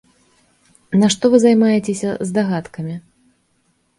[1.01, 2.95] Нашто вы займаецеся здагадкамі?